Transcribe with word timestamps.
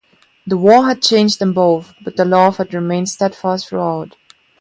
The 0.47 0.57
war 0.57 0.85
had 0.87 1.03
changed 1.03 1.37
them 1.37 1.53
both, 1.53 1.93
but 2.03 2.15
their 2.15 2.25
love 2.25 2.57
had 2.57 2.73
remained 2.73 3.07
steadfast 3.09 3.67
throughout. 3.67 4.15